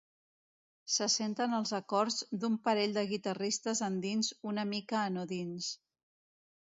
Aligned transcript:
Se 0.93 1.07
senten 1.15 1.53
els 1.57 1.73
acords 1.81 2.17
d'un 2.45 2.55
parell 2.69 2.95
de 2.97 3.03
guitarristes 3.11 3.83
andins 3.89 4.33
una 4.53 4.65
mica 4.75 5.03
anodins. 5.03 5.69